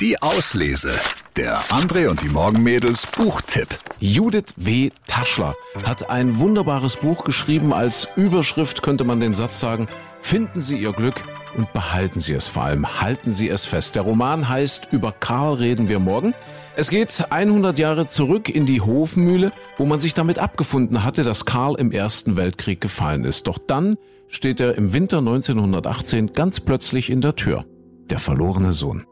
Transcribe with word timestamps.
Die 0.00 0.22
Auslese. 0.22 0.92
Der 1.36 1.58
André 1.64 2.08
und 2.08 2.22
die 2.22 2.30
Morgenmädels 2.30 3.06
Buchtipp. 3.06 3.68
Judith 3.98 4.54
W. 4.56 4.88
Taschler 5.06 5.54
hat 5.84 6.08
ein 6.08 6.38
wunderbares 6.38 6.96
Buch 6.96 7.22
geschrieben. 7.22 7.74
Als 7.74 8.08
Überschrift 8.16 8.82
könnte 8.82 9.04
man 9.04 9.20
den 9.20 9.34
Satz 9.34 9.60
sagen, 9.60 9.88
finden 10.22 10.62
Sie 10.62 10.78
Ihr 10.78 10.92
Glück 10.92 11.22
und 11.54 11.70
behalten 11.74 12.20
Sie 12.20 12.32
es 12.32 12.48
vor 12.48 12.62
allem, 12.62 13.02
halten 13.02 13.34
Sie 13.34 13.50
es 13.50 13.66
fest. 13.66 13.94
Der 13.94 14.02
Roman 14.02 14.48
heißt 14.48 14.88
Über 14.90 15.12
Karl 15.12 15.56
reden 15.56 15.90
wir 15.90 15.98
morgen. 15.98 16.32
Es 16.76 16.88
geht 16.88 17.26
100 17.28 17.78
Jahre 17.78 18.06
zurück 18.08 18.48
in 18.48 18.64
die 18.64 18.80
Hofmühle, 18.80 19.52
wo 19.76 19.84
man 19.84 20.00
sich 20.00 20.14
damit 20.14 20.38
abgefunden 20.38 21.04
hatte, 21.04 21.24
dass 21.24 21.44
Karl 21.44 21.74
im 21.74 21.92
Ersten 21.92 22.38
Weltkrieg 22.38 22.80
gefallen 22.80 23.24
ist. 23.24 23.48
Doch 23.48 23.58
dann 23.58 23.98
steht 24.28 24.60
er 24.60 24.78
im 24.78 24.94
Winter 24.94 25.18
1918 25.18 26.32
ganz 26.32 26.60
plötzlich 26.60 27.10
in 27.10 27.20
der 27.20 27.36
Tür. 27.36 27.66
Der 28.08 28.18
verlorene 28.18 28.72
Sohn. 28.72 29.04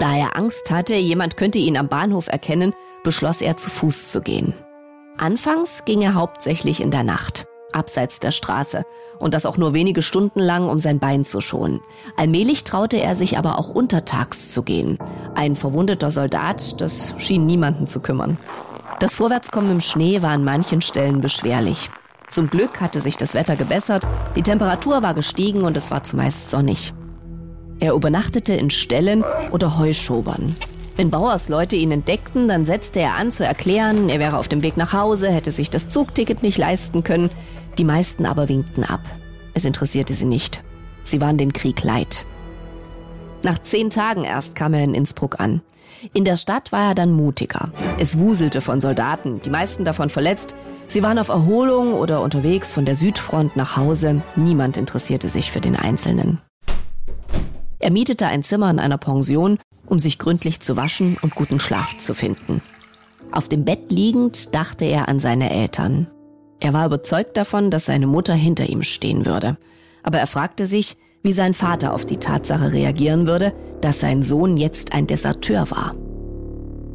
Da 0.00 0.16
er 0.16 0.34
Angst 0.34 0.70
hatte, 0.70 0.94
jemand 0.94 1.36
könnte 1.36 1.58
ihn 1.58 1.76
am 1.76 1.88
Bahnhof 1.88 2.26
erkennen, 2.28 2.72
beschloss 3.04 3.42
er 3.42 3.56
zu 3.56 3.68
Fuß 3.68 4.10
zu 4.10 4.22
gehen. 4.22 4.54
Anfangs 5.18 5.84
ging 5.84 6.00
er 6.00 6.14
hauptsächlich 6.14 6.80
in 6.80 6.90
der 6.90 7.04
Nacht, 7.04 7.46
abseits 7.72 8.18
der 8.18 8.30
Straße, 8.30 8.84
und 9.18 9.34
das 9.34 9.44
auch 9.44 9.58
nur 9.58 9.74
wenige 9.74 10.00
Stunden 10.00 10.40
lang, 10.40 10.70
um 10.70 10.78
sein 10.78 11.00
Bein 11.00 11.26
zu 11.26 11.42
schonen. 11.42 11.80
Allmählich 12.16 12.64
traute 12.64 12.96
er 12.96 13.14
sich 13.14 13.36
aber 13.36 13.58
auch 13.58 13.68
untertags 13.68 14.54
zu 14.54 14.62
gehen. 14.62 14.96
Ein 15.34 15.54
verwundeter 15.54 16.10
Soldat, 16.10 16.80
das 16.80 17.12
schien 17.18 17.44
niemanden 17.44 17.86
zu 17.86 18.00
kümmern. 18.00 18.38
Das 19.00 19.14
Vorwärtskommen 19.16 19.70
im 19.70 19.80
Schnee 19.82 20.22
war 20.22 20.30
an 20.30 20.44
manchen 20.44 20.80
Stellen 20.80 21.20
beschwerlich. 21.20 21.90
Zum 22.30 22.48
Glück 22.48 22.80
hatte 22.80 23.02
sich 23.02 23.18
das 23.18 23.34
Wetter 23.34 23.56
gebessert, 23.56 24.06
die 24.34 24.42
Temperatur 24.42 25.02
war 25.02 25.12
gestiegen 25.12 25.64
und 25.64 25.76
es 25.76 25.90
war 25.90 26.02
zumeist 26.04 26.50
sonnig. 26.50 26.94
Er 27.80 27.94
übernachtete 27.94 28.52
in 28.52 28.70
Ställen 28.70 29.24
oder 29.50 29.78
Heuschobern. 29.78 30.54
Wenn 30.96 31.10
Bauersleute 31.10 31.76
ihn 31.76 31.92
entdeckten, 31.92 32.46
dann 32.46 32.66
setzte 32.66 33.00
er 33.00 33.14
an 33.14 33.32
zu 33.32 33.44
erklären, 33.44 34.10
er 34.10 34.18
wäre 34.18 34.36
auf 34.36 34.48
dem 34.48 34.62
Weg 34.62 34.76
nach 34.76 34.92
Hause, 34.92 35.30
hätte 35.30 35.50
sich 35.50 35.70
das 35.70 35.88
Zugticket 35.88 36.42
nicht 36.42 36.58
leisten 36.58 37.04
können. 37.04 37.30
Die 37.78 37.84
meisten 37.84 38.26
aber 38.26 38.50
winkten 38.50 38.84
ab. 38.84 39.00
Es 39.54 39.64
interessierte 39.64 40.12
sie 40.12 40.26
nicht. 40.26 40.62
Sie 41.04 41.20
waren 41.20 41.38
den 41.38 41.54
Krieg 41.54 41.82
leid. 41.82 42.26
Nach 43.42 43.58
zehn 43.58 43.88
Tagen 43.88 44.24
erst 44.24 44.54
kam 44.54 44.74
er 44.74 44.84
in 44.84 44.94
Innsbruck 44.94 45.40
an. 45.40 45.62
In 46.12 46.24
der 46.24 46.36
Stadt 46.36 46.72
war 46.72 46.88
er 46.90 46.94
dann 46.94 47.12
mutiger. 47.12 47.72
Es 47.98 48.18
wuselte 48.18 48.60
von 48.60 48.80
Soldaten, 48.80 49.40
die 49.42 49.50
meisten 49.50 49.84
davon 49.84 50.10
verletzt. 50.10 50.54
Sie 50.88 51.02
waren 51.02 51.18
auf 51.18 51.28
Erholung 51.28 51.94
oder 51.94 52.20
unterwegs 52.20 52.74
von 52.74 52.84
der 52.84 52.94
Südfront 52.94 53.56
nach 53.56 53.76
Hause. 53.76 54.22
Niemand 54.36 54.76
interessierte 54.76 55.28
sich 55.28 55.50
für 55.50 55.60
den 55.60 55.76
Einzelnen. 55.76 56.40
Er 57.80 57.90
mietete 57.90 58.26
ein 58.26 58.42
Zimmer 58.42 58.70
in 58.70 58.78
einer 58.78 58.98
Pension, 58.98 59.58
um 59.86 59.98
sich 59.98 60.18
gründlich 60.18 60.60
zu 60.60 60.76
waschen 60.76 61.16
und 61.22 61.34
guten 61.34 61.58
Schlaf 61.58 61.98
zu 61.98 62.14
finden. 62.14 62.60
Auf 63.32 63.48
dem 63.48 63.64
Bett 63.64 63.90
liegend 63.90 64.54
dachte 64.54 64.84
er 64.84 65.08
an 65.08 65.18
seine 65.18 65.50
Eltern. 65.50 66.06
Er 66.60 66.74
war 66.74 66.84
überzeugt 66.84 67.38
davon, 67.38 67.70
dass 67.70 67.86
seine 67.86 68.06
Mutter 68.06 68.34
hinter 68.34 68.68
ihm 68.68 68.82
stehen 68.82 69.24
würde. 69.24 69.56
Aber 70.02 70.18
er 70.18 70.26
fragte 70.26 70.66
sich, 70.66 70.98
wie 71.22 71.32
sein 71.32 71.54
Vater 71.54 71.94
auf 71.94 72.04
die 72.04 72.18
Tatsache 72.18 72.72
reagieren 72.72 73.26
würde, 73.26 73.54
dass 73.80 74.00
sein 74.00 74.22
Sohn 74.22 74.58
jetzt 74.58 74.92
ein 74.92 75.06
Deserteur 75.06 75.70
war. 75.70 75.94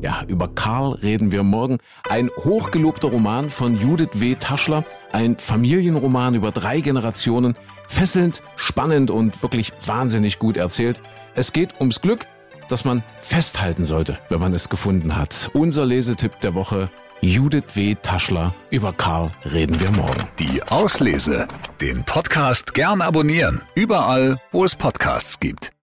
Ja, 0.01 0.23
über 0.27 0.49
Karl 0.49 0.93
reden 0.93 1.31
wir 1.31 1.41
morgen. 1.41 1.79
Ein 2.07 2.29
hochgelobter 2.43 3.07
Roman 3.07 3.49
von 3.49 3.79
Judith 3.79 4.09
W. 4.13 4.35
Taschler, 4.35 4.83
ein 5.11 5.37
Familienroman 5.37 6.35
über 6.35 6.51
drei 6.51 6.81
Generationen, 6.81 7.55
fesselnd, 7.87 8.41
spannend 8.55 9.11
und 9.11 9.41
wirklich 9.41 9.73
wahnsinnig 9.85 10.39
gut 10.39 10.57
erzählt. 10.57 11.01
Es 11.35 11.53
geht 11.53 11.79
ums 11.79 12.01
Glück, 12.01 12.25
das 12.69 12.85
man 12.85 13.03
festhalten 13.19 13.85
sollte, 13.85 14.17
wenn 14.29 14.39
man 14.39 14.53
es 14.53 14.69
gefunden 14.69 15.15
hat. 15.15 15.49
Unser 15.53 15.85
Lesetipp 15.85 16.39
der 16.41 16.55
Woche, 16.55 16.89
Judith 17.21 17.75
W. 17.75 17.95
Taschler. 18.01 18.53
Über 18.69 18.93
Karl 18.93 19.31
reden 19.51 19.79
wir 19.79 19.91
morgen. 19.91 20.23
Die 20.39 20.61
Auslese. 20.63 21.47
Den 21.81 22.03
Podcast 22.03 22.73
gern 22.73 23.01
abonnieren. 23.01 23.61
Überall, 23.73 24.39
wo 24.51 24.63
es 24.63 24.75
Podcasts 24.75 25.39
gibt. 25.39 25.71